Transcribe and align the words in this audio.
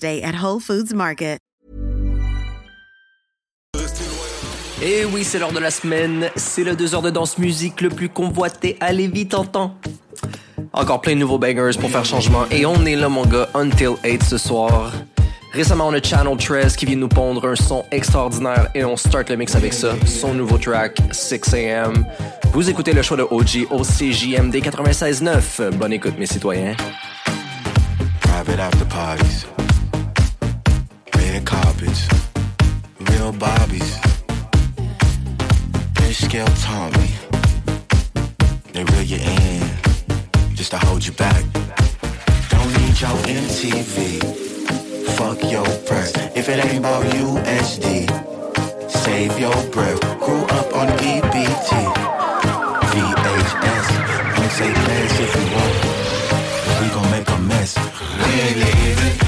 Day 0.00 0.22
at 0.22 0.42
Whole 0.42 0.60
Foods 0.60 0.94
Market. 0.94 1.38
Et 4.82 5.04
oui, 5.06 5.24
c'est 5.24 5.38
l'heure 5.38 5.52
de 5.52 5.58
la 5.58 5.70
semaine. 5.70 6.28
C'est 6.36 6.64
le 6.64 6.76
2 6.76 6.94
heures 6.94 7.02
de 7.02 7.10
danse 7.10 7.38
musique 7.38 7.80
le 7.80 7.88
plus 7.88 8.08
convoité. 8.08 8.76
Allez 8.80 9.08
vite 9.08 9.32
en 9.34 9.44
temps. 9.44 9.78
Encore 10.72 11.00
plein 11.00 11.14
de 11.14 11.20
nouveaux 11.20 11.38
bangers 11.38 11.78
pour 11.80 11.88
faire 11.90 12.04
changement. 12.04 12.44
Et 12.50 12.66
on 12.66 12.84
est 12.84 12.96
là, 12.96 13.08
mon 13.08 13.24
gars, 13.24 13.48
Until 13.54 13.94
8 14.04 14.22
ce 14.22 14.36
soir. 14.36 14.92
Récemment, 15.52 15.86
on 15.86 15.92
a 15.92 16.02
Channel 16.02 16.36
13 16.36 16.74
qui 16.74 16.84
vient 16.84 16.96
nous 16.96 17.08
pondre 17.08 17.46
un 17.46 17.54
son 17.54 17.84
extraordinaire 17.92 18.68
et 18.74 18.84
on 18.84 18.96
start 18.96 19.30
le 19.30 19.36
mix 19.36 19.54
avec 19.54 19.72
ça. 19.72 19.94
Son 20.04 20.34
nouveau 20.34 20.58
track, 20.58 20.98
6am. 21.12 22.04
Vous 22.52 22.68
écoutez 22.68 22.92
le 22.92 23.02
show 23.02 23.16
de 23.16 23.22
OG 23.22 23.68
au 23.70 23.82
CJMD 23.84 24.56
96.9. 24.56 25.70
Bonne 25.76 25.92
écoute, 25.92 26.18
mes 26.18 26.26
citoyens. 26.26 26.74
Private 28.20 28.58
after 28.58 28.84
parties. 28.86 29.46
Red 31.34 31.46
carpets. 31.46 32.06
Real 33.10 33.32
bobbies. 33.32 33.98
Fish 35.96 36.18
scale 36.18 36.46
Tommy. 36.62 37.10
They 38.72 38.84
reel 38.84 39.02
you 39.02 39.16
in. 39.16 40.54
Just 40.54 40.70
to 40.70 40.78
hold 40.78 41.04
you 41.04 41.12
back. 41.14 41.42
Don't 42.50 42.70
need 42.78 43.00
your 43.02 43.16
MTV. 43.42 44.22
Fuck 45.16 45.42
your 45.50 45.66
press. 45.88 46.12
If 46.36 46.48
it 46.48 46.64
ain't 46.64 46.78
about 46.78 47.02
USD. 47.02 48.06
Save 48.88 49.36
your 49.36 49.58
breath. 49.72 50.00
Grew 50.20 50.44
up 50.58 50.68
on 50.76 50.86
EBT. 51.10 51.70
VHS. 52.92 53.86
Don't 54.36 54.52
say 54.58 54.72
plans 54.72 55.18
if 55.24 55.34
you 55.34 55.46
want. 55.54 55.74
We 56.80 56.86
gon' 56.94 57.10
make 57.10 57.28
a 57.28 57.38
mess. 57.38 57.76
We 58.22 58.40
ain't 58.40 58.56
leaving. 58.56 59.23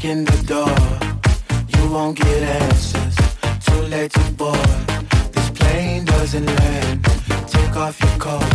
Kick 0.00 0.10
in 0.12 0.24
the 0.24 0.42
door, 0.46 0.76
you 1.68 1.92
won't 1.92 2.16
get 2.16 2.42
answers. 2.42 3.16
Too 3.66 3.82
late 3.82 4.10
to 4.12 4.32
board. 4.32 4.56
This 5.32 5.50
plane 5.50 6.06
doesn't 6.06 6.46
land. 6.46 7.04
Take 7.46 7.76
off 7.76 8.00
your 8.00 8.18
coat, 8.18 8.50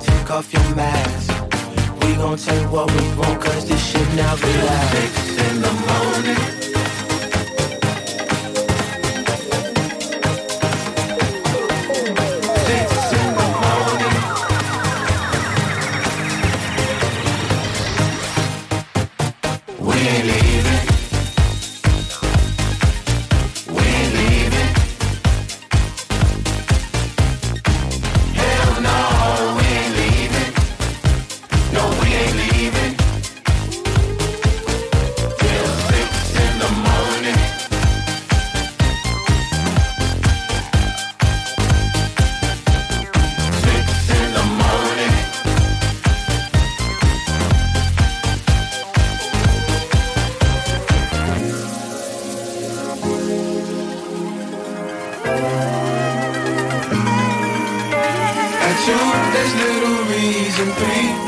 take 0.00 0.30
off 0.30 0.52
your 0.52 0.76
mask. 0.76 1.32
We 2.02 2.14
gon' 2.16 2.36
take 2.36 2.70
what 2.70 2.90
we 2.90 3.08
want, 3.16 3.40
cause 3.40 3.66
this 3.68 3.82
shit 3.90 4.06
never 4.14 4.46
lasts. 4.46 4.98
Six 4.98 5.50
in 5.50 5.62
the 5.62 5.72
morning. 5.72 6.59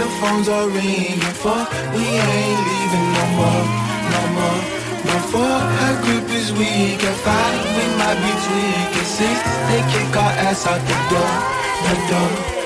The 0.02 0.08
phones 0.18 0.48
are 0.48 0.68
ringing. 0.68 1.20
Four, 1.42 1.62
we 1.94 2.02
ain't 2.02 2.60
leaving 2.68 3.08
no 3.18 3.24
more, 3.38 3.64
no 4.14 4.22
more. 4.36 4.60
No 5.06 5.16
four, 5.30 5.56
her 5.78 5.94
grip 6.02 6.28
is 6.40 6.52
weak. 6.58 6.98
At 7.10 7.18
five, 7.26 7.60
we 7.76 7.84
might 8.00 8.18
be 8.24 8.32
tweaking. 8.44 9.08
Six, 9.18 9.36
they 9.68 9.80
kick 9.92 10.16
our 10.16 10.34
ass 10.48 10.66
out 10.66 10.82
the 10.90 10.98
door, 11.12 11.34
the 11.86 11.94
door. 12.10 12.61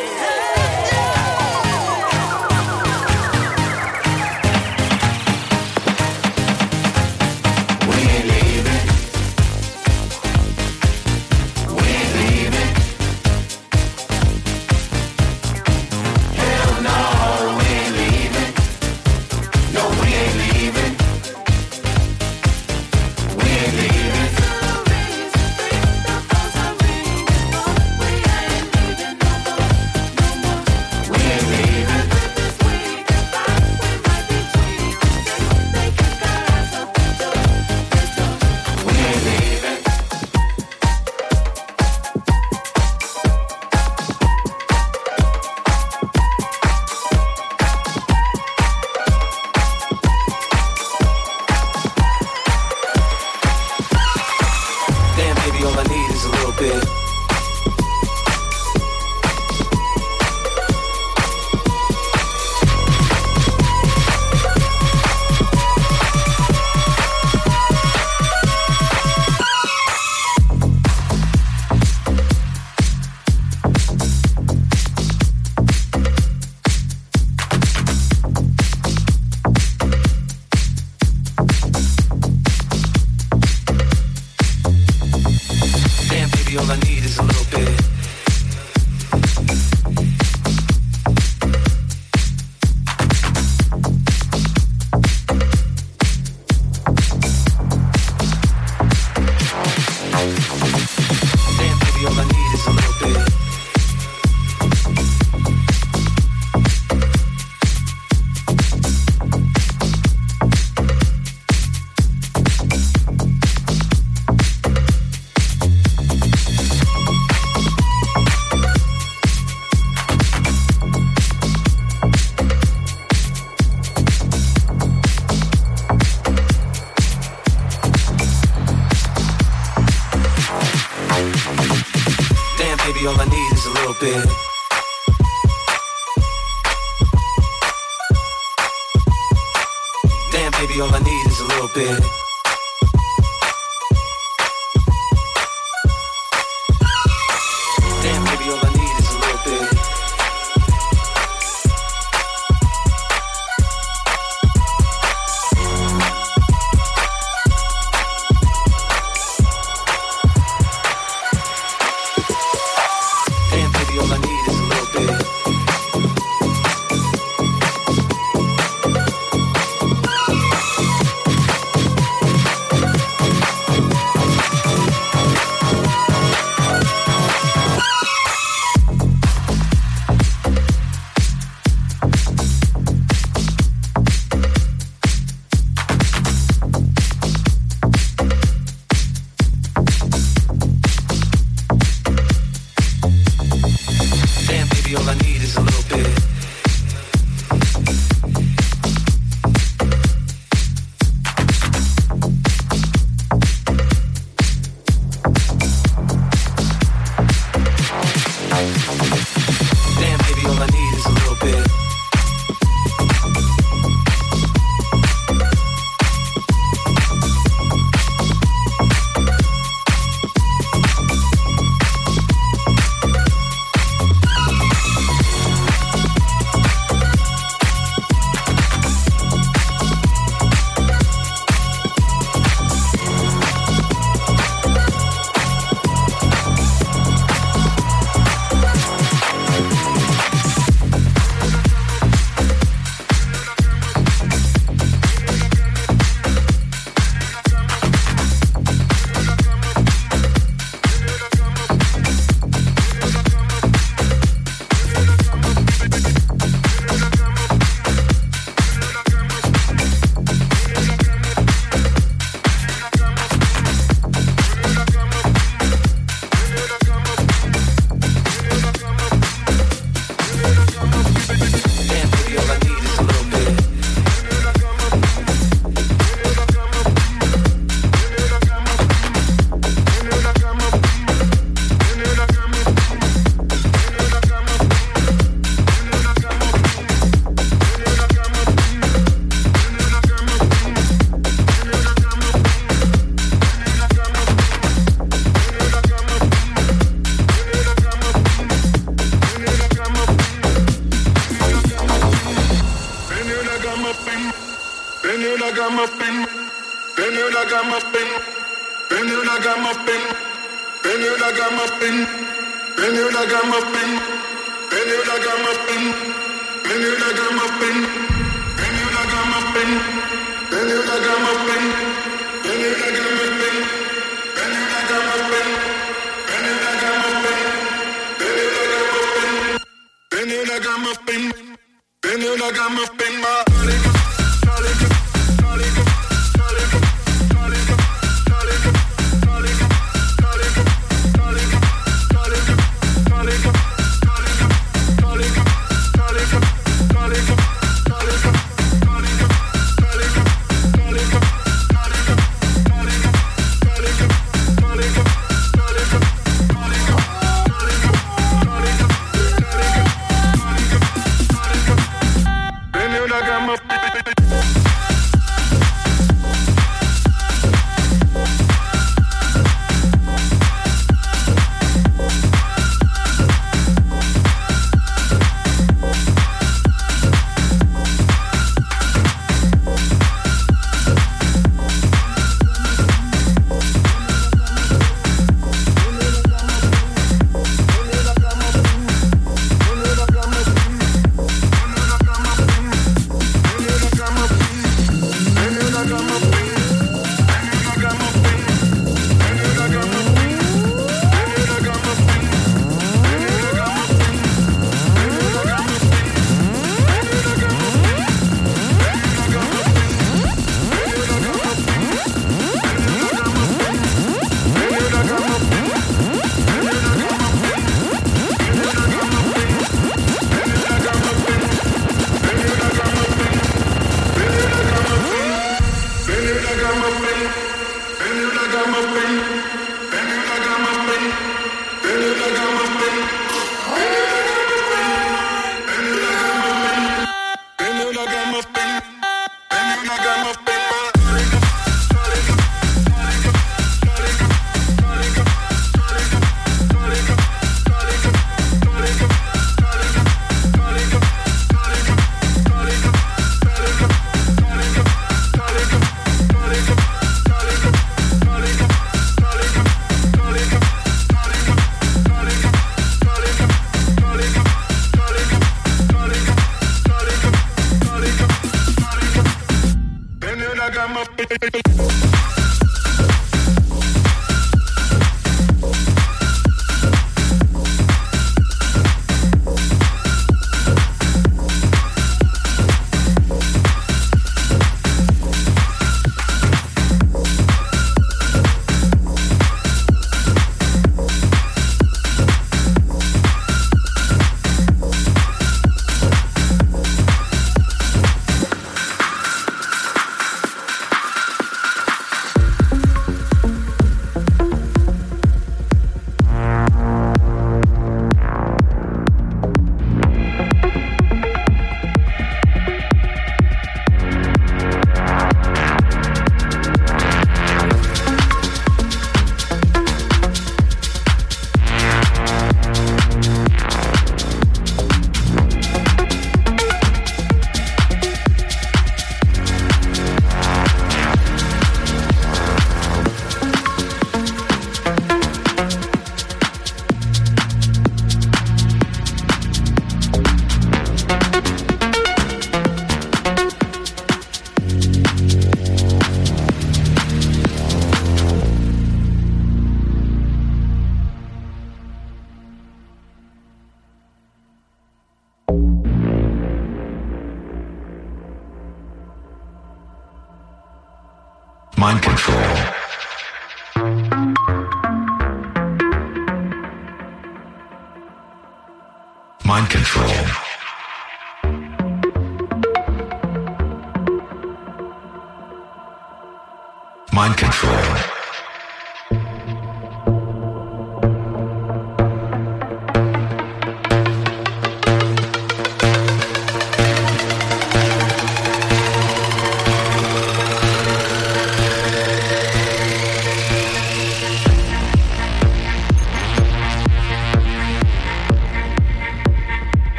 open. 311.87 312.16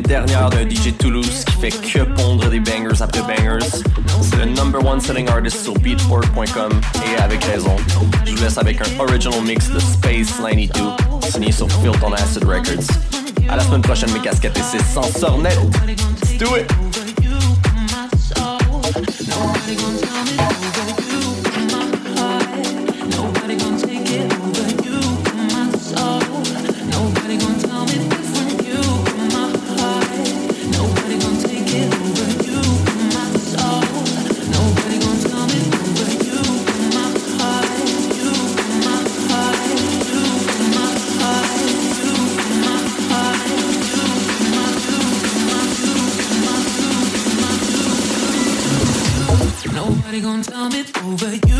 Des 0.00 0.08
dernières 0.08 0.50
d'un 0.50 0.68
DJ 0.68 0.96
Toulouse 0.96 1.44
qui 1.44 1.52
fait 1.52 1.70
que 1.70 2.04
pondre 2.14 2.48
des 2.48 2.60
bangers 2.60 3.00
après 3.02 3.22
bangers. 3.22 3.82
C'est 4.20 4.36
le 4.36 4.46
number 4.46 4.84
one 4.84 5.00
selling 5.00 5.28
artist 5.28 5.62
sur 5.64 5.74
beatport.com 5.74 6.80
et 7.04 7.20
avec 7.20 7.44
raison. 7.44 7.76
Je 8.24 8.32
vous 8.32 8.42
laisse 8.42 8.58
avec 8.58 8.80
un 8.80 9.00
original 9.00 9.42
mix 9.42 9.68
de 9.70 9.78
Space 9.78 10.32
92 10.40 11.30
signé 11.30 11.52
sur 11.52 11.68
Filth 11.70 12.02
on 12.02 12.12
Acid 12.12 12.44
Records. 12.44 12.86
À 13.48 13.56
la 13.56 13.62
semaine 13.62 13.82
prochaine, 13.82 14.12
mes 14.12 14.20
casquettes 14.20 14.56
et 14.56 14.62
c'est 14.62 14.82
sans 14.84 15.38
net. 15.38 15.58
Let's 15.86 16.38
do 16.38 16.56
it! 16.56 16.66
over 51.20 51.34
you. 51.34 51.57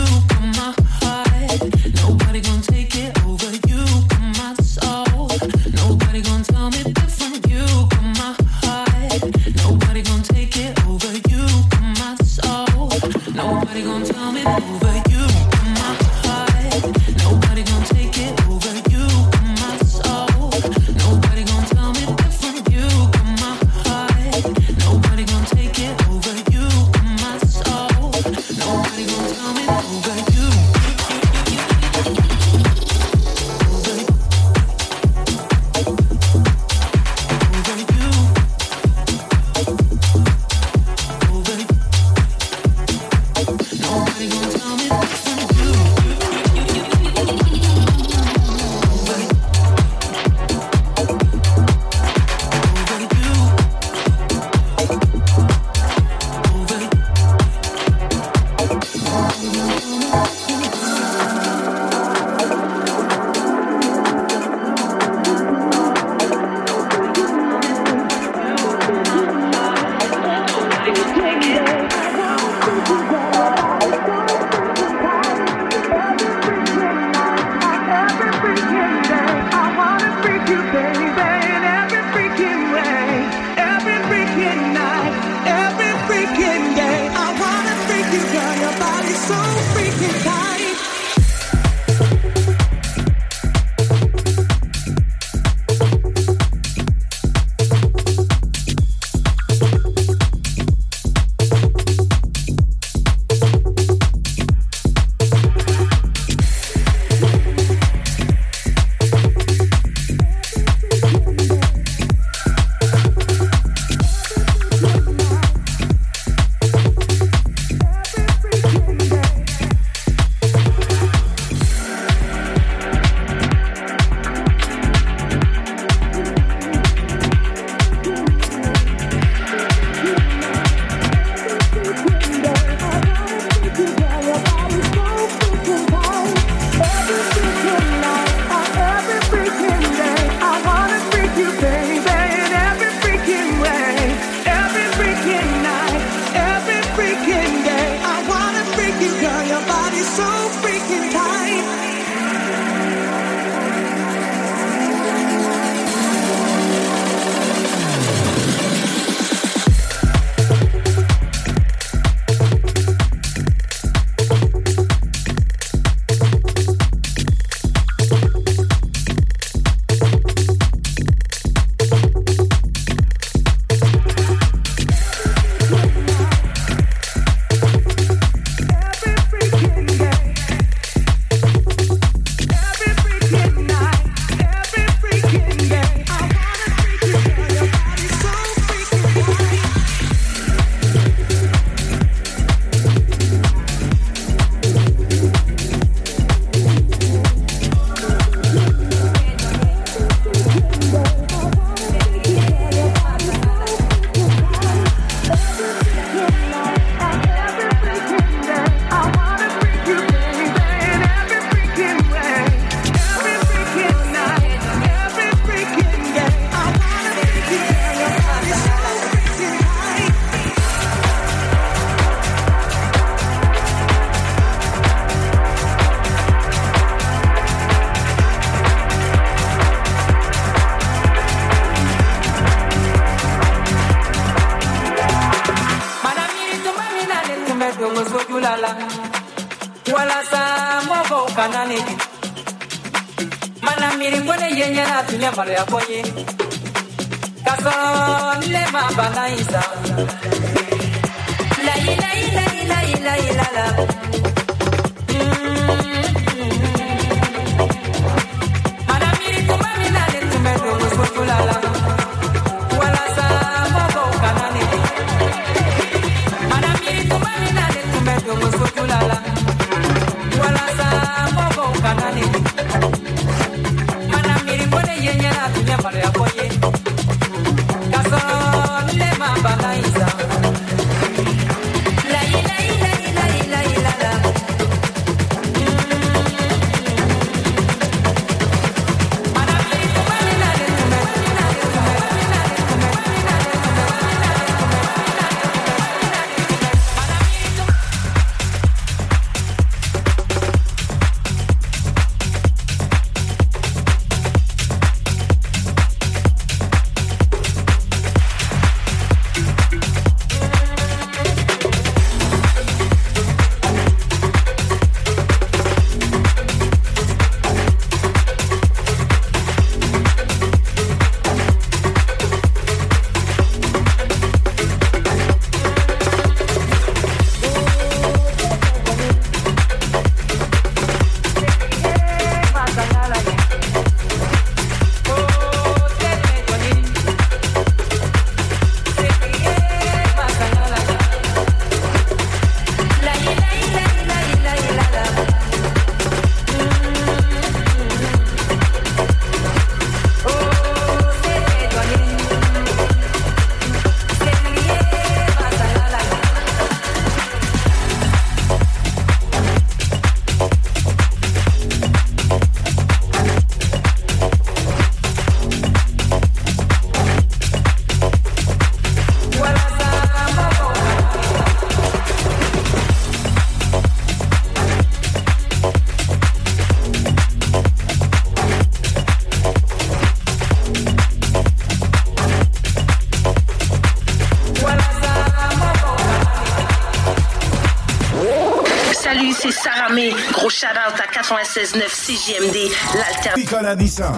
Gros 390.32 390.48
shout-out 390.48 390.94
à 391.00 391.06
96.9 391.10 391.88
CJMD, 391.88 392.70
l'alter... 392.94 393.30
Nicolas 393.36 393.74
Nissan. 393.74 394.16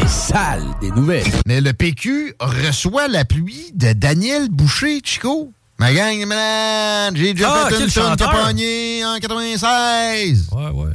Les 0.00 0.08
salles 0.08 0.64
des 0.80 0.90
nouvelles. 0.90 1.26
Mais 1.46 1.60
le 1.60 1.74
PQ 1.74 2.34
reçoit 2.40 3.08
l'appui 3.08 3.70
de 3.74 3.92
Daniel 3.92 4.48
Boucher, 4.48 5.00
Chico. 5.04 5.52
Ma 5.78 5.92
gang, 5.92 6.24
man, 6.24 7.14
j'ai 7.16 7.34
déjà 7.34 7.66
Ah, 7.66 7.68
fait 7.68 7.84
une 7.84 7.90
tonne 7.90 8.12
en 8.12 9.18
96. 9.20 10.48
Ouais, 10.52 10.70
ouais. 10.70 10.90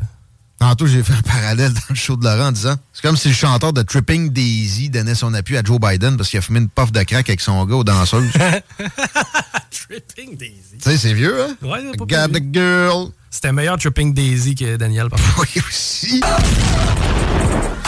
Tantôt, 0.64 0.88
j'ai 0.88 1.04
fait 1.04 1.12
un 1.12 1.22
parallèle 1.22 1.74
dans 1.74 1.82
le 1.90 1.96
show 1.96 2.16
de 2.16 2.24
Laurent 2.24 2.48
en 2.48 2.52
disant 2.54 2.76
c'est 2.94 3.02
comme 3.02 3.18
si 3.18 3.28
le 3.28 3.34
chanteur 3.34 3.74
de 3.74 3.82
Tripping 3.82 4.30
Daisy 4.30 4.90
donnait 4.90 5.14
son 5.14 5.34
appui 5.34 5.58
à 5.58 5.62
Joe 5.62 5.78
Biden 5.78 6.16
parce 6.16 6.30
qu'il 6.30 6.40
a 6.40 6.42
fumé 6.42 6.60
une 6.60 6.70
puff 6.70 6.90
de 6.94 7.04
crack 7.04 7.28
avec 7.28 7.42
son 7.42 7.66
gars 7.66 7.76
aux 7.76 7.84
danseuses. 7.84 8.32
Tripping 9.70 10.38
Daisy. 10.38 10.78
tu 10.82 10.90
sais, 10.90 10.98
c'est 10.98 11.14
vieux, 11.14 11.44
hein? 11.44 11.58
Ouais, 11.62 11.80
c'est 11.92 11.98
pas 11.98 12.28
Got 12.28 12.40
the 12.40 12.44
girl. 12.54 13.10
C'était 13.30 13.52
meilleur 13.52 13.78
Tripping 13.78 14.14
Daisy 14.14 14.56
que 14.56 14.78
Daniel, 14.78 15.10
par 15.10 15.20
contre. 15.20 15.34
Oui, 15.56 15.62
aussi. 15.68 16.22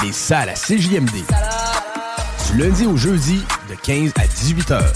Les 0.03 0.11
salles 0.11 0.49
à 0.49 0.55
CJMD. 0.55 1.23
Du 2.51 2.57
lundi 2.61 2.85
au 2.85 2.97
jeudi, 2.97 3.39
de 3.69 3.75
15 3.83 4.11
à 4.17 4.27
18 4.27 4.71
heures. 4.71 4.93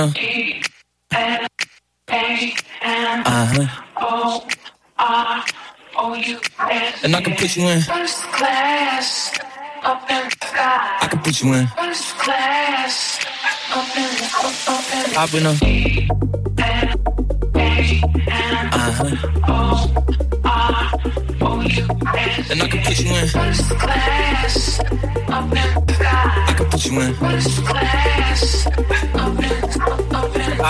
Up 0.00 0.16
in, 0.16 0.62
Hop 1.12 1.40
in 1.40 1.40
a. 1.40 1.48
A, 2.10 2.54
N, 2.82 3.22
Uh 3.24 3.46
huh. 3.46 3.82
O, 4.00 4.48
R, 4.98 5.44
O, 5.96 6.14
U, 6.14 6.40
S. 6.70 7.04
And 7.04 7.16
I 7.16 7.20
can 7.20 7.34
put 7.36 7.56
you 7.56 7.68
in. 7.68 7.80
First 7.82 8.22
class, 8.32 9.38
up 9.82 10.10
in 10.10 10.24
the 10.24 10.46
sky. 10.46 10.98
I 11.00 11.08
can 11.08 11.18
put 11.20 11.42
you 11.42 11.52
in. 11.54 11.66
First 11.68 12.18
class, 12.18 13.24
up 13.72 13.96
in, 13.96 14.02
the 14.02 14.24
up, 14.34 14.68
up 14.68 14.94
in, 14.94 15.14
Hop 15.14 15.34
in 15.34 16.36
a. 16.38 16.41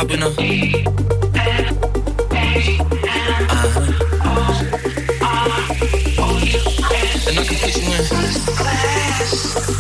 Hop 0.02 0.10
in 0.10 0.20
a. 0.20 0.26
And 7.28 7.38
I 7.38 7.44
can 7.44 7.56
put 7.58 7.76
you 7.76 7.82
in. 9.68 9.71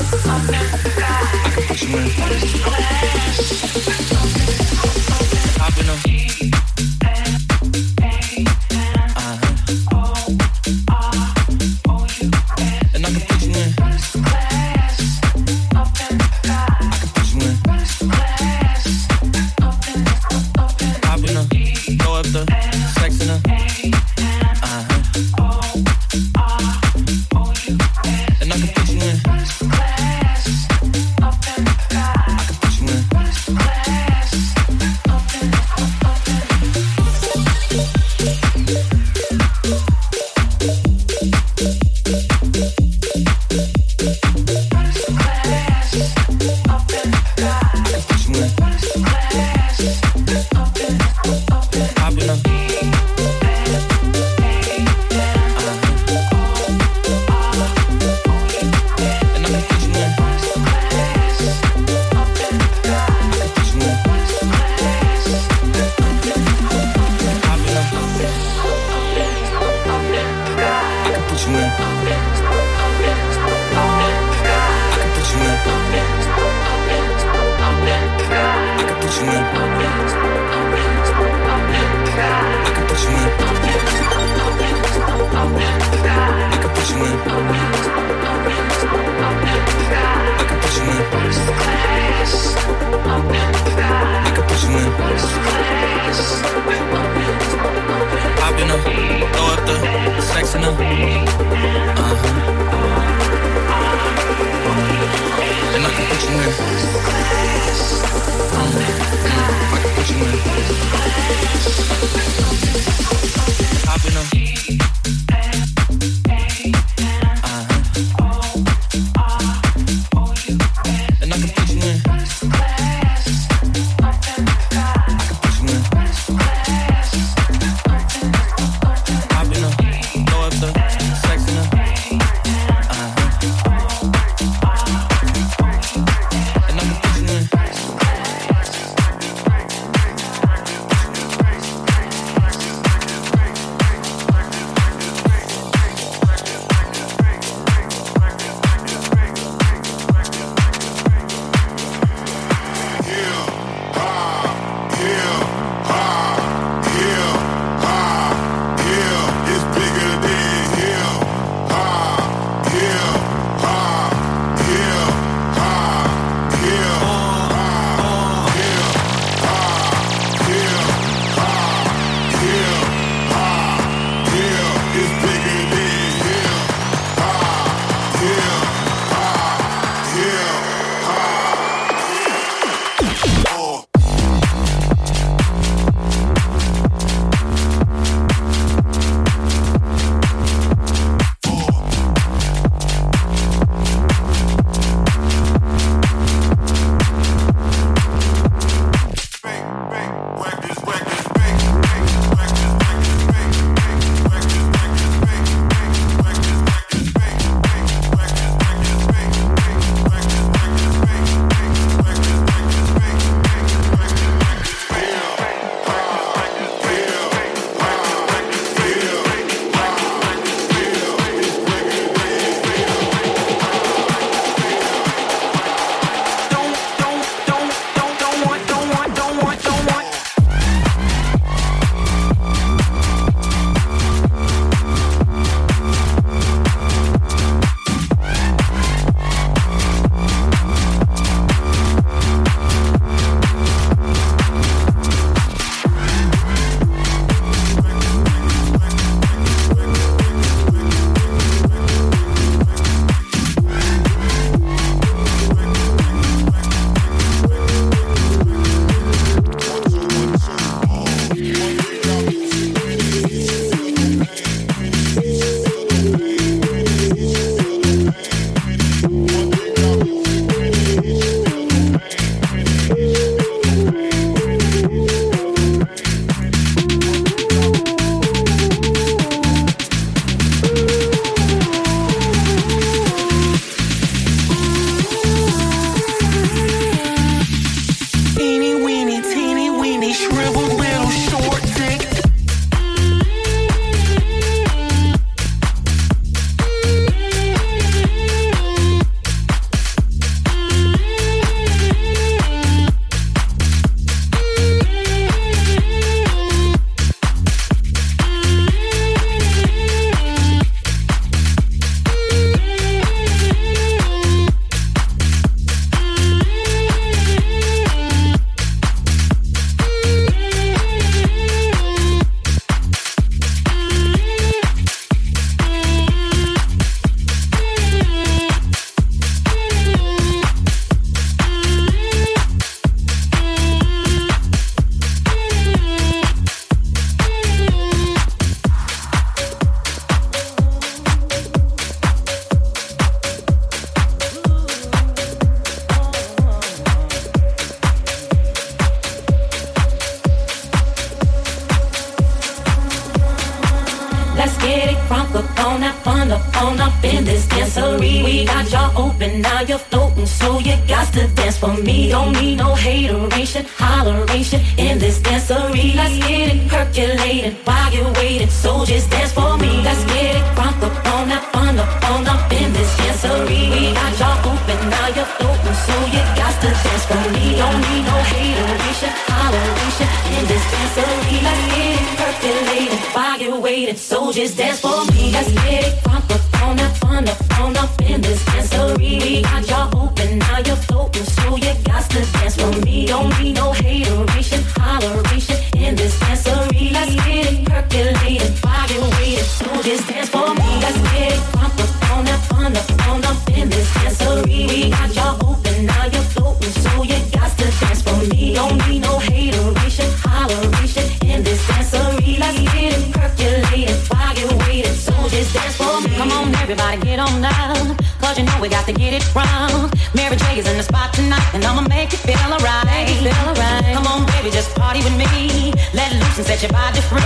We 418.62 418.68
got 418.68 418.86
to 418.86 418.92
get 418.92 419.12
it 419.12 419.26
wrong. 419.34 419.90
Mary 420.14 420.36
J 420.36 420.60
is 420.60 420.68
in 420.70 420.76
the 420.76 420.84
spot 420.84 421.12
tonight, 421.12 421.50
and 421.52 421.64
I'ma 421.64 421.82
make 421.88 422.12
you 422.12 422.18
feel 422.18 422.38
alright. 422.38 423.10
Alright. 423.42 423.92
Come 423.92 424.06
on, 424.06 424.24
baby, 424.26 424.50
just 424.50 424.72
party 424.76 425.00
with 425.02 425.16
me. 425.18 425.74
Let 425.92 426.12
loose 426.14 426.38
and 426.38 426.46
set 426.46 426.62
your 426.62 426.70
body 426.70 427.00
free. 427.10 427.18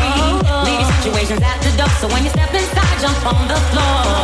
Leave 0.65 0.81
your 0.81 0.93
situations 0.97 1.43
at 1.43 1.61
the 1.61 1.77
door, 1.77 1.93
so 2.01 2.09
when 2.09 2.25
you 2.25 2.31
step 2.31 2.53
inside, 2.55 3.01
jump 3.03 3.21
on 3.27 3.49
the 3.49 3.61
floor. 3.69 4.16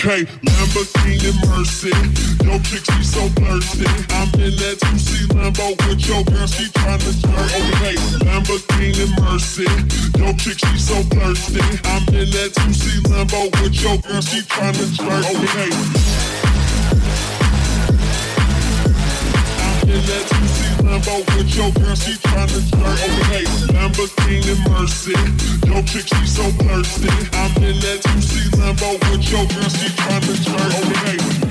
Okay. 0.00 0.24
Lamborghini 0.24 1.32
Mercy. 1.48 1.90
Yo, 2.44 2.58
chick, 2.60 2.84
she 2.84 3.02
so 3.04 3.28
thirsty. 3.36 3.86
I'm 4.16 4.28
in 4.40 4.56
that 4.56 4.78
2C 4.80 5.28
Lambo 5.36 5.76
with 5.86 6.06
your 6.08 6.24
girl, 6.24 6.46
she 6.46 6.64
tryna 6.72 7.12
jerk. 7.20 7.50
Okay, 7.60 7.96
Lamborghini 8.24 9.06
Mercy. 9.20 9.68
Yo, 10.18 10.32
chick, 10.34 10.58
she 10.58 10.78
so 10.78 11.02
thirsty. 11.12 11.60
I'm 11.84 12.02
in 12.14 12.30
that 12.30 12.52
2C 12.54 13.02
Lambo 13.12 13.50
with 13.62 13.80
your 13.82 13.98
girl, 13.98 14.20
she 14.20 14.40
tryna 14.42 14.86
jerk. 14.96 15.24
Okay. 15.36 16.19
In 19.90 20.02
that 20.06 20.24
2C 20.30 20.60
Lambo 20.86 21.16
with 21.36 21.54
your 21.54 21.70
girl, 21.72 21.94
she 21.94 22.12
tryna 22.22 22.60
jerk. 22.70 22.98
Okay, 23.06 23.44
Lamborghini 23.74 24.54
Mercy. 24.70 25.16
Yo, 25.66 25.82
chick, 25.82 26.06
she 26.06 26.26
so 26.26 26.44
thirsty. 26.62 27.10
I'm 27.34 27.50
in 27.62 27.76
that 27.80 28.00
2C 28.02 28.50
Lambo 28.58 28.92
with 29.10 29.30
your 29.30 29.46
girl, 29.46 29.68
she 29.68 29.88
tryna 29.98 30.34
jerk. 30.44 31.40
Okay. 31.42 31.49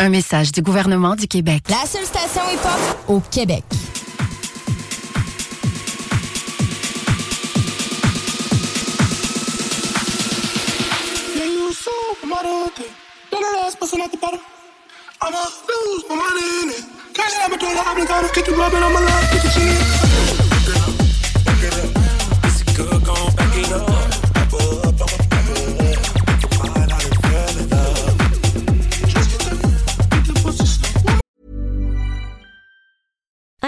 Un 0.00 0.08
message 0.08 0.50
du 0.50 0.60
gouvernement 0.60 1.14
du 1.14 1.28
Québec. 1.28 1.62
La 1.68 1.86
seule 1.86 2.04
station 2.04 2.42
hip-hop 2.52 2.98
au 3.08 3.20
Québec. 3.20 3.62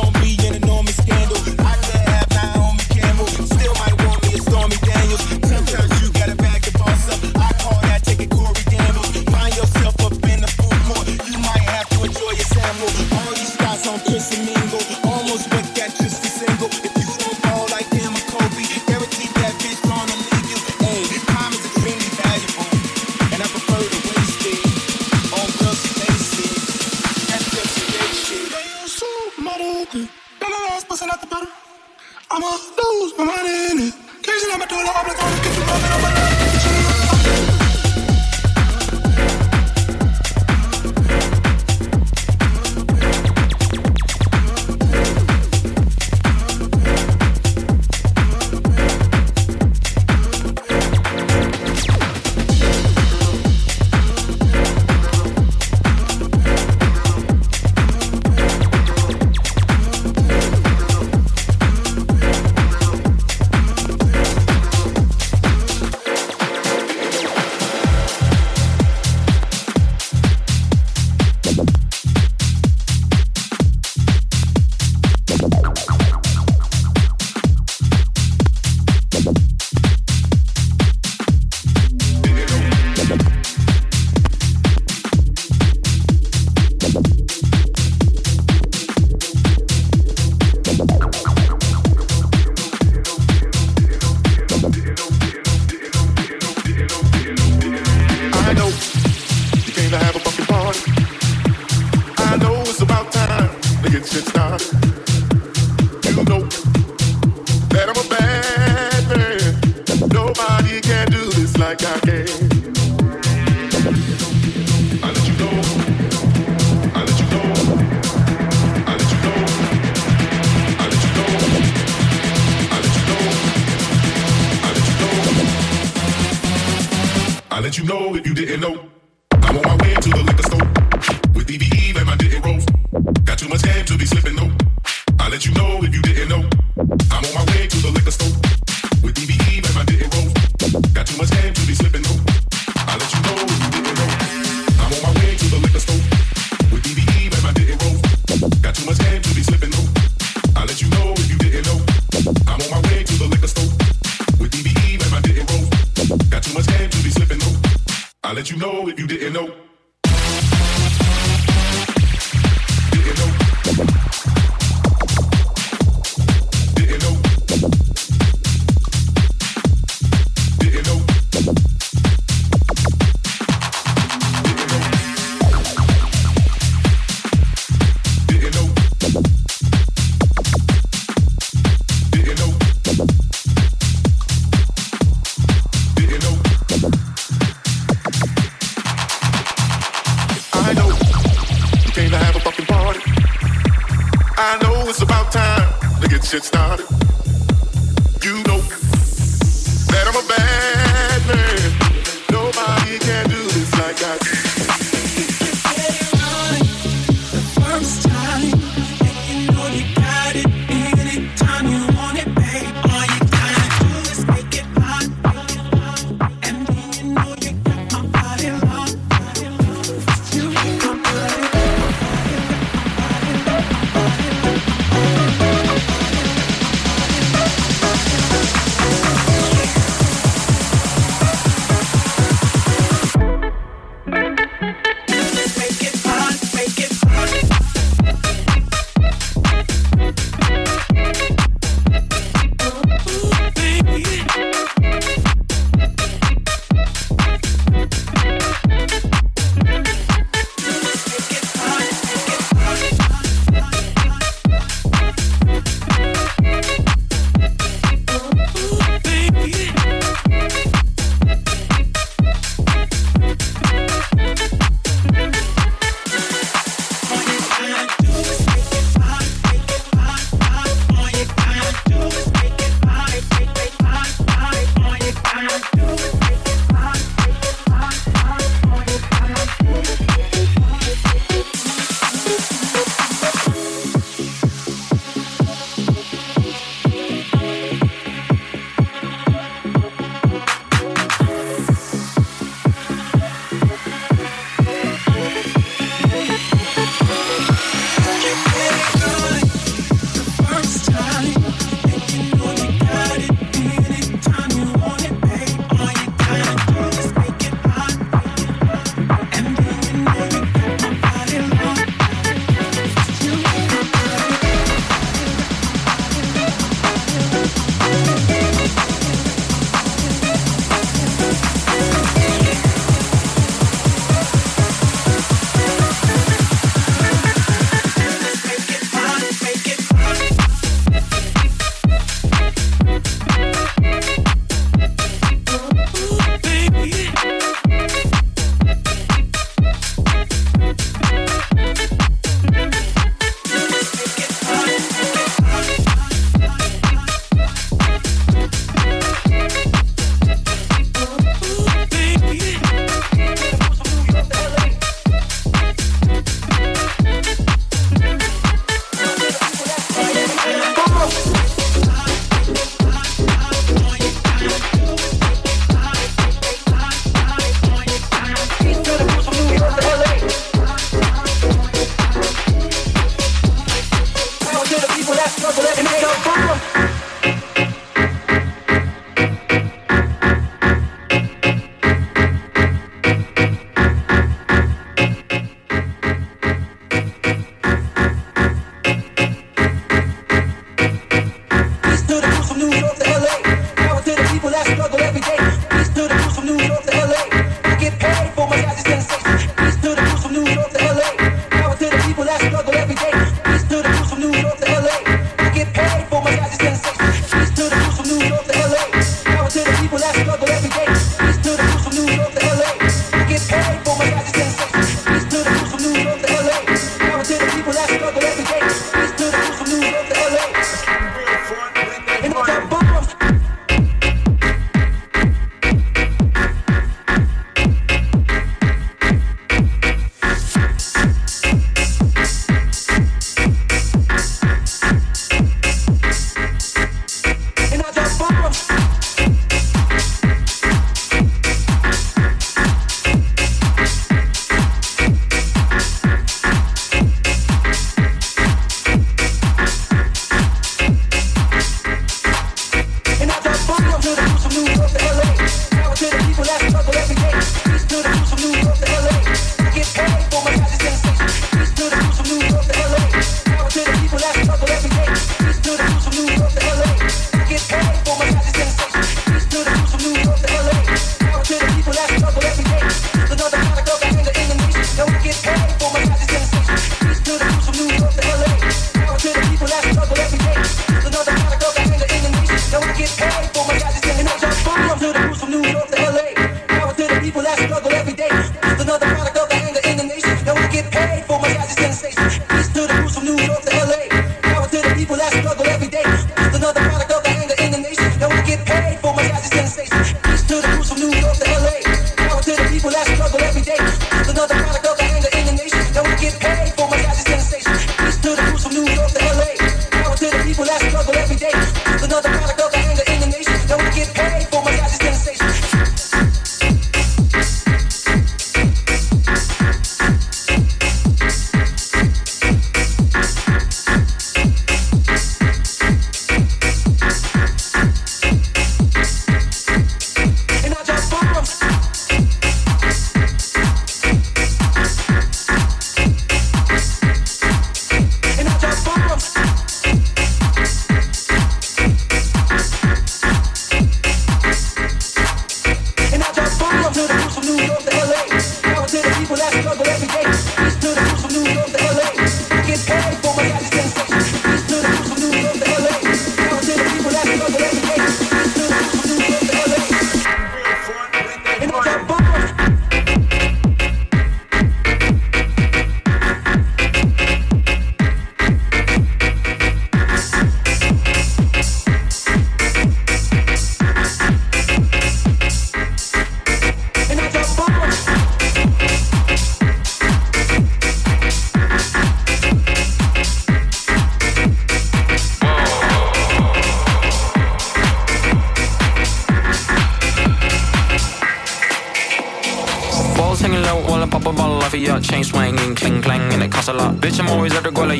gon' 0.00 0.12
be 0.22 0.39
I'ma 32.32 32.46
lose 32.46 33.12
my 33.18 33.24
money 33.24 33.70
in 33.72 33.78
it. 33.88 33.94
Can't 34.22 34.40
I'm 34.54 34.60
gonna 34.60 35.42
get 35.42 35.56
you 35.56 35.62
rubbing 35.64 36.14
on 36.14 36.19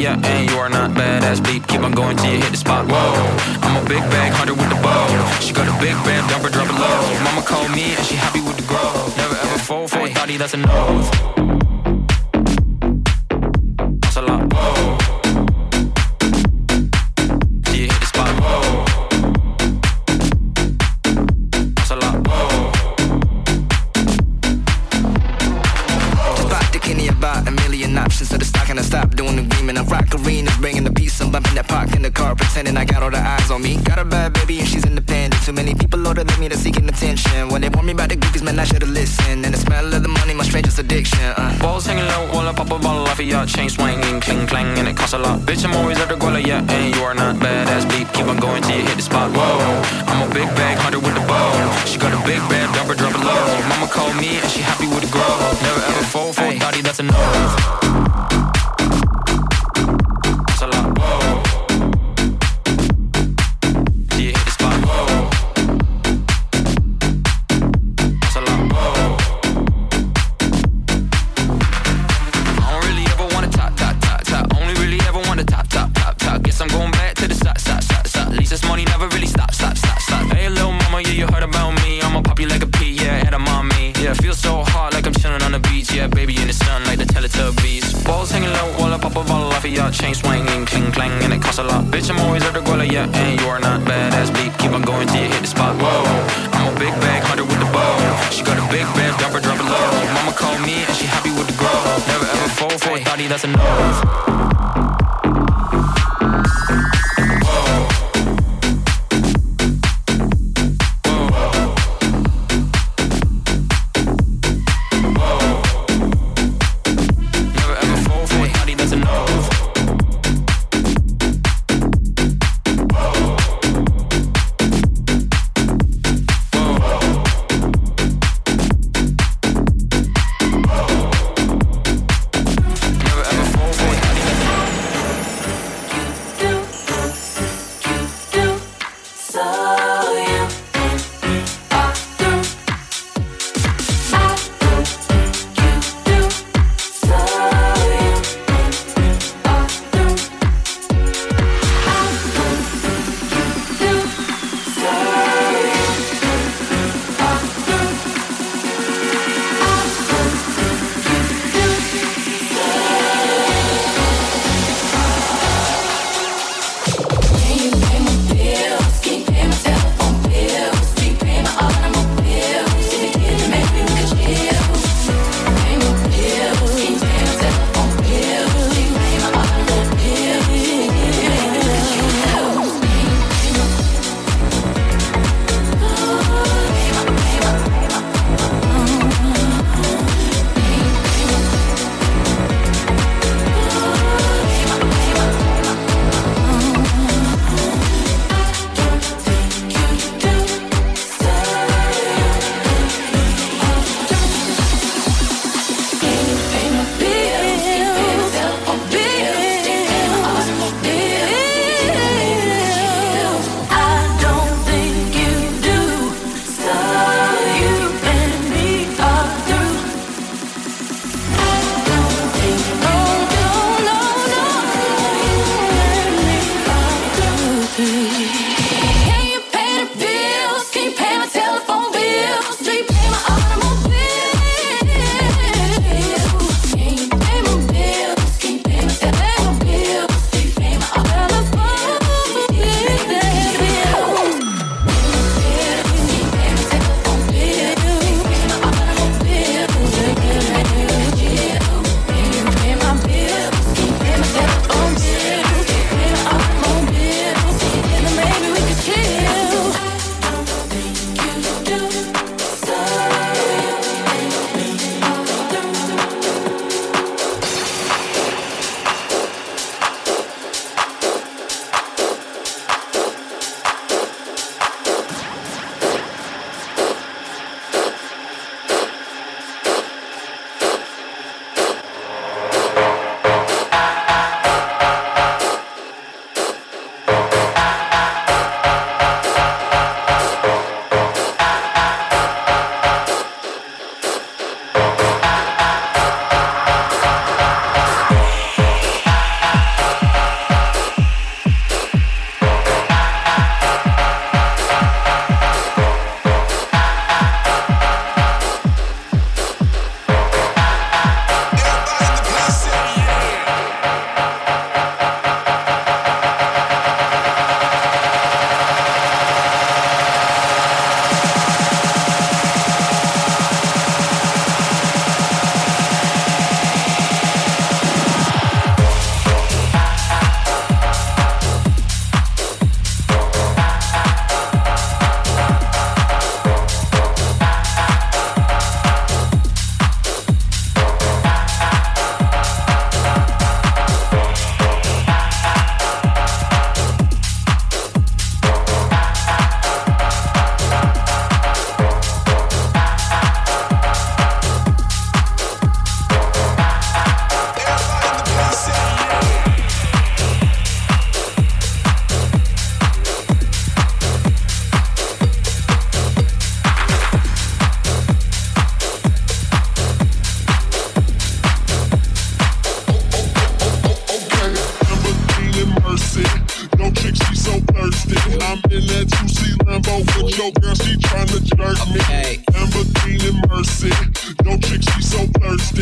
yeah, 0.01 0.19
and 0.25 0.51
you 0.51 0.57
are 0.57 0.69
not 0.69 0.91
badass 0.93 1.45
beep. 1.45 1.67
Keep 1.69 1.83
on 1.83 1.93
going 1.93 2.17
till 2.17 2.33
you 2.33 2.41
hit 2.41 2.51
the 2.51 2.57
spot. 2.57 2.87
Whoa, 2.87 3.13
I'm 3.63 3.85
a 3.85 3.89
big 3.89 4.01
bag 4.11 4.33
hunter 4.33 4.55
with 4.55 4.69
the 4.69 4.81
bow. 4.83 5.07
She 5.41 5.53
got 5.53 5.69
a 5.69 5.77
big 5.81 5.95
bag 6.05 6.25
dumper, 6.31 6.51
drop 6.51 6.69
it 6.69 6.75
low. 6.75 7.25
Mama 7.25 7.43
called 7.43 7.71
me 7.71 7.95
and 7.95 8.07
she 8.07 8.15
happy 8.15 8.41
with 8.41 8.57
the 8.57 8.67
grow. 8.67 8.93
Never 9.17 9.37
ever 9.37 9.59
fold 9.59 9.91
for 9.91 10.01
a 10.01 10.13
daddy 10.13 10.37
that's 10.37 10.55
a 10.55 10.59
no. 10.59 11.40
addiction. 40.81 41.21
Uh. 41.37 41.57
Balls 41.61 41.87
hanging 41.87 42.09
low, 42.09 42.27
while 42.33 42.49
I 42.49 42.53
pop 42.53 42.73
a 42.73 42.79
bottle 42.79 43.07
off 43.07 43.21
of 43.21 43.27
your 43.27 43.47
chain 43.47 43.69
swinging, 43.69 44.21
cling 44.21 44.47
clang, 44.47 44.79
and 44.79 44.89
it 44.89 44.97
costs 44.97 45.15
a 45.15 45.19
lot. 45.19 45.39
Bitch, 45.41 45.65
I'm 45.65 45.77
always 45.77 45.99
at 46.01 46.09
the 46.09 46.17
goal, 46.17 46.39
yeah, 46.39 46.65
and 46.67 46.95
you 46.95 47.03
are 47.03 47.15
not 47.15 47.37
badass 47.37 47.85
bleep. 47.91 48.13
Keep 48.13 48.27
on 48.27 48.39
going 48.39 48.63
till 48.63 48.77
you 48.77 48.85
hit 48.85 48.97
the 48.97 49.03
spot. 49.03 49.31
Whoa, 49.31 49.81
I'm 50.11 50.29
a 50.29 50.35
big 50.35 50.49
bag 50.59 50.79
hunter 50.79 50.99
with 50.99 51.15
the 51.15 51.25
bow. 51.31 51.53
She 51.87 51.99
got 51.99 52.13
a 52.13 52.21
big 52.27 52.41
bag, 52.51 52.67
dumper, 52.75 52.97
drop 52.97 53.15
it 53.15 53.23
low. 53.23 53.45
Mama 53.69 53.87
called 53.87 54.17
me 54.17 54.41
and 54.41 54.51
she 54.51 54.61
happy 54.61 54.89
with 54.89 55.05
the 55.05 55.11
grow. 55.13 55.37
Never 55.63 55.81
ever 55.91 56.05
fall 56.13 56.20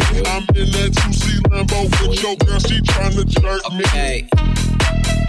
it. 0.00 0.28
I'm 0.28 0.42
in 0.56 0.70
that 0.72 0.92
2C 0.92 1.40
Lambo 1.50 2.08
with 2.08 2.22
your 2.22 2.36
girl, 2.36 2.58
she 2.60 2.80
tryna 2.80 3.26
jerk 3.26 3.64
okay. 3.66 4.22
me. 4.22 5.27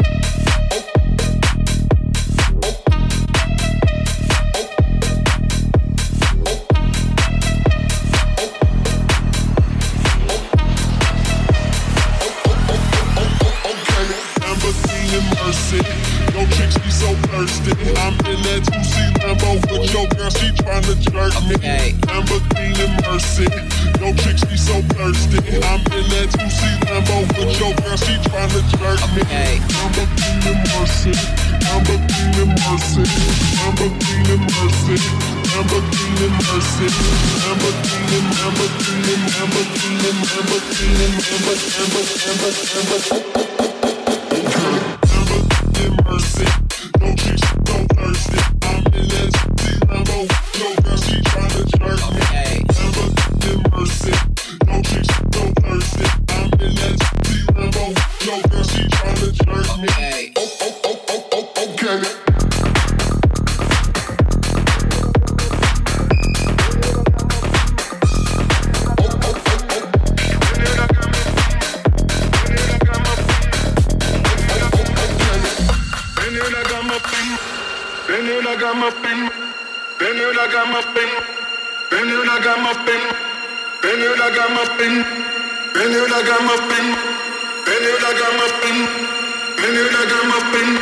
Now 20.30 20.38
she 20.38 20.54
tryna 20.62 20.94
jerk 21.10 21.34
okay. 21.42 21.98
me. 21.98 22.06
I'm 22.06 22.22
a 22.30 22.38
queen 22.54 22.78
in 22.78 22.94
mercy. 23.02 23.50
No 23.98 24.14
chicks 24.22 24.46
be 24.46 24.58
so 24.62 24.78
thirsty. 24.94 25.42
I'm 25.66 25.82
in 25.90 26.06
that 26.14 26.30
2C 26.38 26.86
Lambo 26.86 27.26
with 27.34 27.58
your 27.58 27.74
girl. 27.82 27.98
She 27.98 28.14
tryna 28.30 28.62
jerk 28.78 29.02
me. 29.18 29.26
Okay. 29.26 29.58
I'm 29.58 29.90
a 29.90 30.06
queen 30.06 30.54
in 30.54 30.62
mercy. 30.70 31.18
I'm 31.66 31.82
a 31.82 31.98
queen 31.98 32.46
in 32.46 32.54
mercy. 32.62 33.10
I'm 33.58 33.74
a 33.74 33.90
queen 33.90 34.30
in 34.30 34.46
mercy. 34.54 35.02
I'm 35.50 35.66
a 35.66 35.82
queen 35.82 36.22
in 36.22 36.34
mercy. 36.46 36.94
I'm 37.50 37.58
a 37.58 37.74
queen 37.90 38.14
in 38.14 38.30
I'm 38.30 38.54
a 38.54 38.70
queen 38.70 39.10
in 39.10 39.34
I'm 39.34 39.50
a 39.50 39.66
queen 39.66 39.98
in 39.98 40.30
I'm 40.30 40.46
a 40.46 40.62
queen 40.62 41.10
in 41.10 41.26
I'm 41.26 41.34
a 41.34 41.58
queen 42.06 42.38
in 42.38 43.50
I'm 43.50 43.59
la 84.30 84.36
gama 84.36 84.62
pin, 84.78 85.06
venue 85.74 86.08
la 86.08 86.22
gama 86.22 86.54
pin, 86.70 86.96
venue 87.66 88.00
la 88.00 88.14
gama 88.14 88.46
pin, 88.62 88.88
venue 89.58 89.90
la 89.92 90.06
gama 90.06 90.52
pin. 90.52 90.79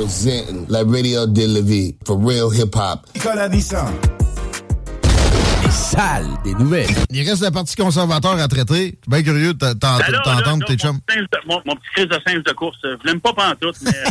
Representing 0.00 0.66
La 0.68 0.82
Radio 0.84 1.26
de 1.26 1.46
la 1.46 1.60
Vie 1.60 1.94
for 2.06 2.16
real 2.18 2.50
hip 2.54 2.74
hop. 2.74 3.06
Les 5.62 5.70
salles 5.70 6.26
des 6.42 6.54
nouvelles. 6.54 6.88
Il 7.10 7.28
reste 7.28 7.42
la 7.42 7.50
partie 7.50 7.76
conservateur 7.76 8.32
à 8.38 8.48
traiter. 8.48 8.74
Je 8.74 8.80
suis 8.80 8.96
bien 9.08 9.22
curieux 9.22 9.54
de 9.54 9.58
Ben 9.58 9.74
t'entendre, 9.78 10.64
tes 10.66 10.76
chums. 10.76 10.98
Mon, 11.46 11.60
petit 11.60 11.82
crise 11.94 12.08
de 12.08 12.18
singe 12.26 12.42
de 12.44 12.52
course, 12.52 12.78
euh, 12.84 12.96
je 13.02 13.08
l'aime 13.08 13.20
pas 13.20 13.32
pantoute, 13.32 13.76
mais... 13.82 13.90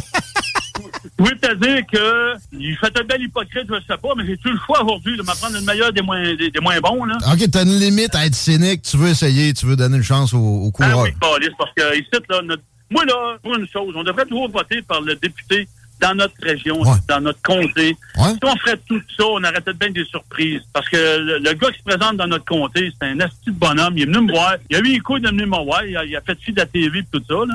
Je 1.20 1.26
veux 1.26 1.38
te 1.38 1.54
dire 1.56 1.82
que 1.92 2.36
il 2.54 2.76
fait 2.78 2.98
un 2.98 3.04
bel 3.04 3.22
hypocrite, 3.22 3.68
je 3.68 3.76
sais 3.86 3.98
pas, 4.02 4.10
mais 4.16 4.26
j'ai 4.26 4.38
tout 4.38 4.50
le 4.50 4.58
choix 4.66 4.82
aujourd'hui 4.82 5.18
de 5.18 5.22
m'apprendre 5.24 5.56
le 5.56 5.62
meilleur 5.62 5.92
des 5.92 6.02
moins, 6.02 6.24
des, 6.36 6.50
des 6.50 6.60
moins 6.62 6.80
bons, 6.80 7.04
là. 7.04 7.18
OK, 7.34 7.52
t'as 7.52 7.64
une 7.66 7.78
limite 7.78 8.16
à 8.16 8.26
être 8.26 8.34
cynique. 8.36 8.84
Tu 8.84 8.96
veux 8.96 9.10
essayer, 9.10 9.54
tu 9.54 9.66
veux 9.66 9.76
donner 9.76 9.98
une 9.98 10.04
chance 10.04 10.34
au, 10.34 10.38
au 10.38 10.72
Ah 10.80 10.90
coureur. 10.90 11.02
oui, 11.04 11.10
Carlis, 11.22 11.50
parce 11.58 11.72
que 11.76 11.96
ici, 11.98 12.08
là, 12.30 12.42
notre- 12.44 12.64
moi, 12.90 13.04
là, 13.06 13.38
pour 13.44 13.56
une 13.56 13.68
chose, 13.68 13.94
on 13.96 14.04
devrait 14.04 14.26
toujours 14.26 14.50
voter 14.50 14.82
par 14.82 15.02
le 15.02 15.16
député 15.16 15.68
dans 16.00 16.16
notre 16.16 16.36
région, 16.42 16.82
dans 17.08 17.22
notre 17.22 17.42
comté. 17.42 17.96
Si 18.16 18.40
on 18.44 18.56
ferait 18.58 18.80
tout 18.88 19.02
ça, 19.18 19.26
on 19.26 19.38
aurait 19.44 19.62
peut-être 19.62 19.80
bien 19.80 19.92
des 19.92 20.06
surprises. 20.06 20.62
Parce 20.74 20.88
que 20.90 20.98
le, 20.98 21.40
le 21.40 21.54
gars 21.54 21.72
qui 21.72 21.80
se 21.80 21.84
présente 21.84 22.18
dans 22.18 22.28
notre 22.28 22.46
comté, 22.46 22.92
c'est 23.00 23.08
un 23.08 23.20
asti 23.20 23.48
de 23.48 23.52
bonhomme. 23.52 23.98
Il 23.98 24.04
est 24.04 24.06
venu 24.06 24.28
me 24.28 24.32
voir. 24.32 24.56
Il 24.70 24.76
a 24.76 24.80
eu 24.80 24.84
les 24.84 25.00
couilles 25.00 25.22
de 25.22 25.30
venir 25.30 25.48
me 25.48 25.64
voir. 25.64 25.86
Il 25.86 25.96
a, 25.98 26.06
il 26.06 26.16
a 26.16 26.22
fait 26.22 26.38
fi 26.40 26.52
de 26.52 26.60
la 26.60 26.66
TV 26.66 27.00
et 27.00 27.06
tout 27.12 27.22
ça. 27.28 27.36
Là. 27.36 27.54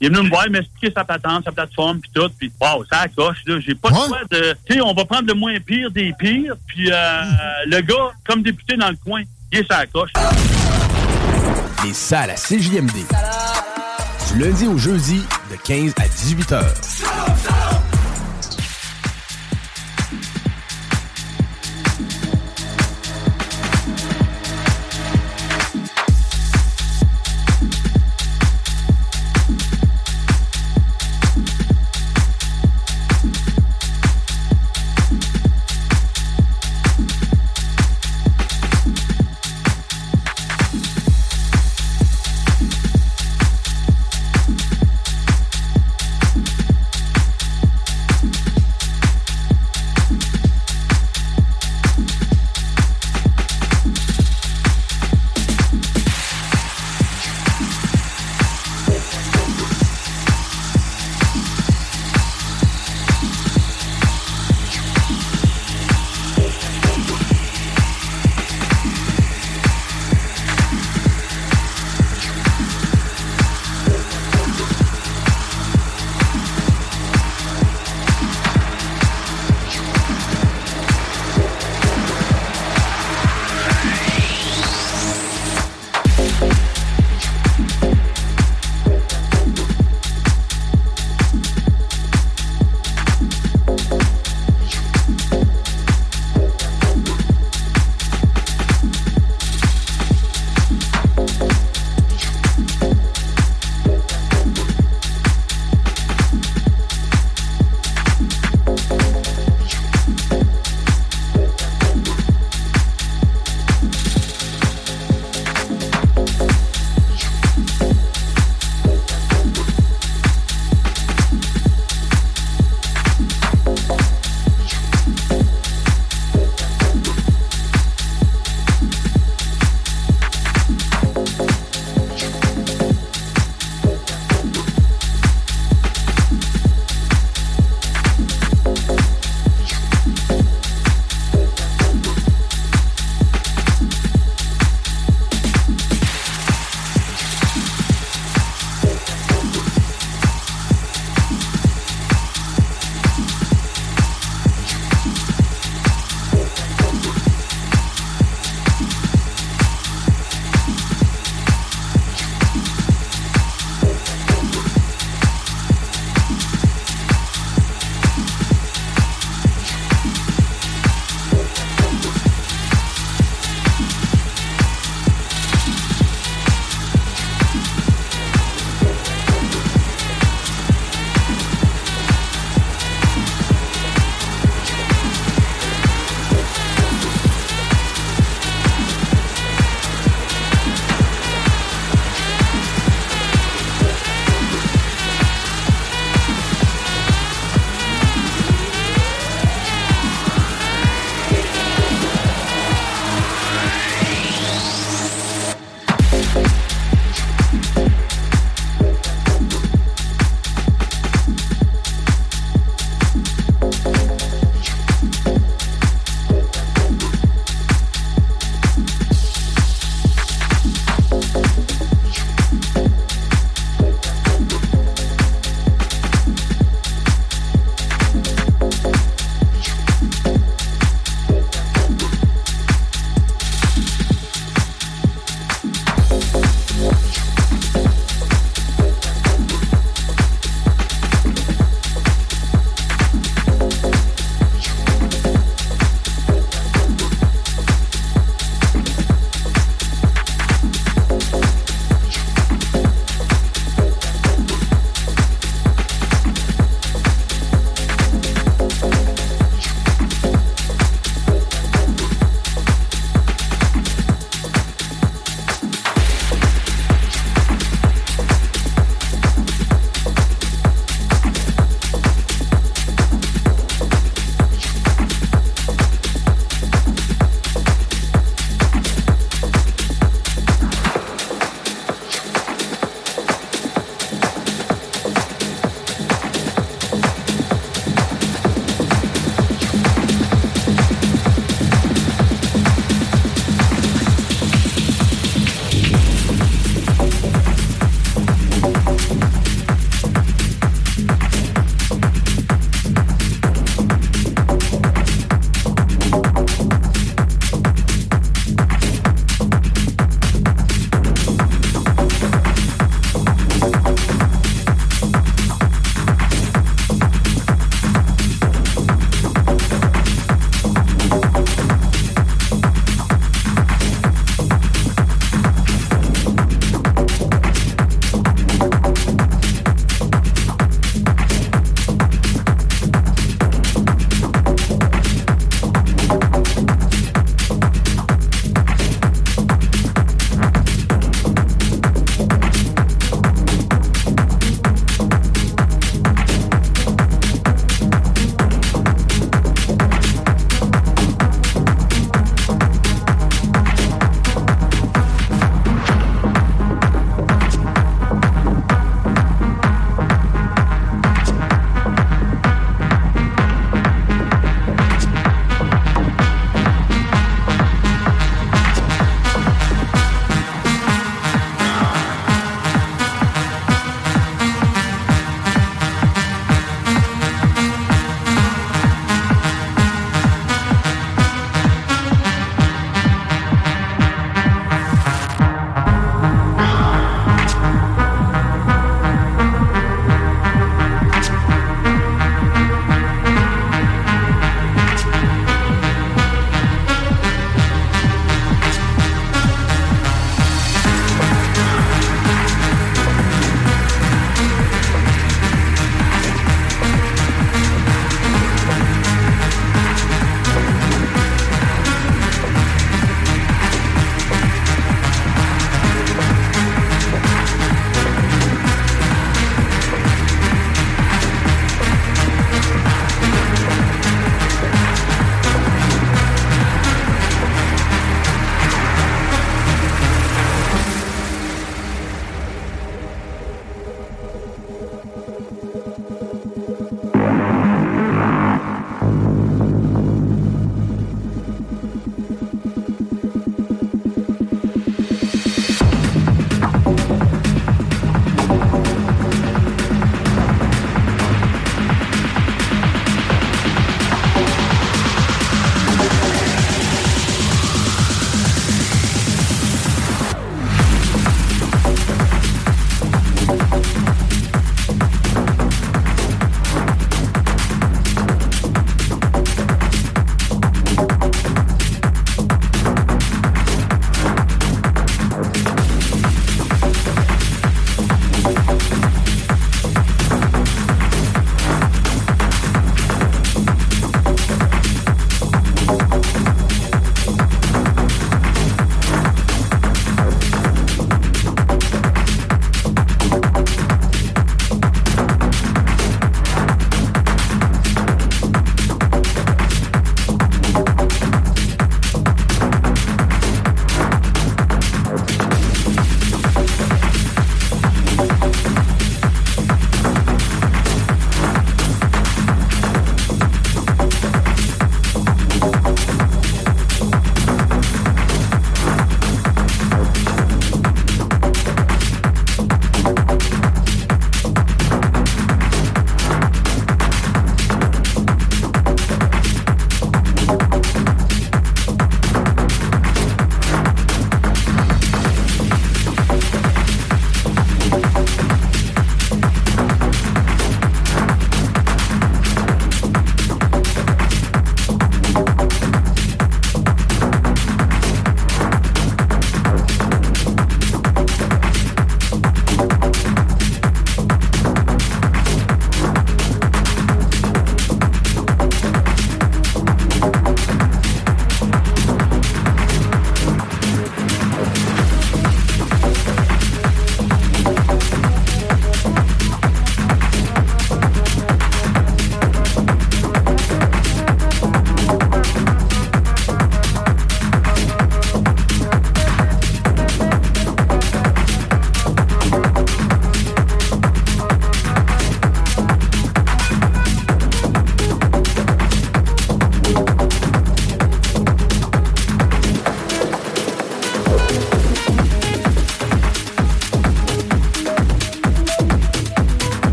Il 0.00 0.06
est 0.06 0.10
venu 0.10 0.24
me 0.24 0.28
voir, 0.30 0.46
il 0.46 0.52
m'a 0.52 0.58
expliqué 0.58 0.92
sa 0.92 1.04
patente, 1.04 1.44
sa 1.44 1.52
plateforme, 1.52 2.00
puis 2.00 2.10
tout. 2.12 2.28
Puis, 2.36 2.50
wow, 2.60 2.84
ça 2.90 3.02
accroche, 3.02 3.38
là. 3.46 3.60
J'ai 3.60 3.76
pas 3.76 3.88
le 3.90 3.94
choix 3.94 4.18
de... 4.32 4.56
Tu 4.66 4.74
sais, 4.74 4.80
on 4.80 4.94
va 4.94 5.04
prendre 5.04 5.28
le 5.28 5.34
moins 5.34 5.56
pire 5.60 5.92
des 5.92 6.12
pires. 6.18 6.54
Puis, 6.66 6.90
euh, 6.90 7.22
le 7.66 7.80
gars, 7.82 8.10
comme 8.26 8.42
député 8.42 8.76
dans 8.76 8.90
le 8.90 8.96
coin, 8.96 9.22
il 9.52 9.58
est 9.60 9.70
sa 9.70 9.86
coche. 9.86 10.10
Les 11.84 11.94
salles 11.94 12.30
à 12.30 12.34
CJMD. 12.34 12.90
Du 14.32 14.42
lundi 14.42 14.66
au 14.66 14.76
jeudi, 14.76 15.22
de 15.52 15.56
15 15.56 15.94
à 15.98 16.08
18 16.08 16.52
heures. 16.52 16.74